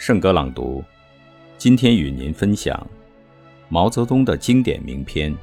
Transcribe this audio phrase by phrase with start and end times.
[0.00, 0.82] 圣歌朗读，
[1.58, 2.86] 今天与您分享
[3.68, 5.30] 毛泽东的经典名篇《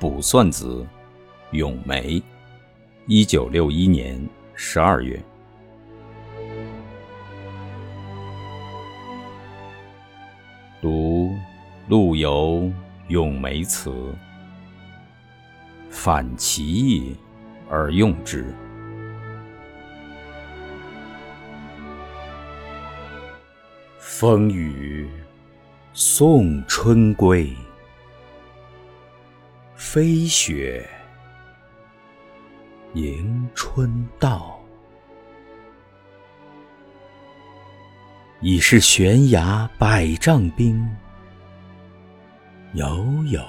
[0.00, 0.84] 卜算子·
[1.56, 2.18] 咏梅》。
[3.06, 4.20] 一九六一年
[4.52, 5.22] 十二月，
[10.82, 11.32] 读
[11.86, 12.62] 陆游
[13.06, 14.12] 《咏梅》词，
[15.88, 17.14] 反其意
[17.70, 18.52] 而用之。
[23.98, 25.10] 风雨
[25.92, 27.52] 送春归，
[29.74, 30.88] 飞雪
[32.94, 34.58] 迎春到。
[38.40, 40.88] 已是悬崖百丈冰，
[42.74, 43.44] 犹有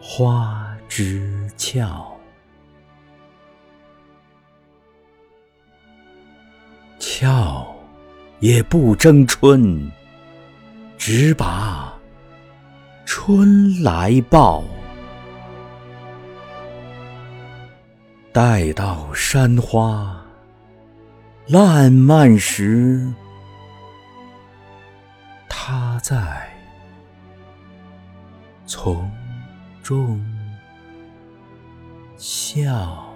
[0.00, 2.18] 花枝俏。
[6.98, 7.77] 俏。
[8.40, 9.90] 也不争春，
[10.96, 11.92] 只把
[13.04, 14.62] 春来报。
[18.32, 20.24] 待到山花
[21.48, 23.12] 烂漫时，
[25.48, 26.48] 他在
[28.66, 29.10] 丛
[29.82, 30.24] 中
[32.16, 33.07] 笑。